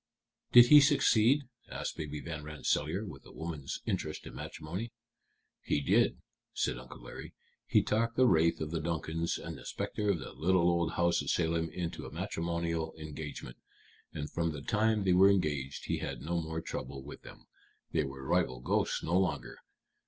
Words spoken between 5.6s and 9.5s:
"He did," said Uncle Larry. "He talked the wraith of the Duncans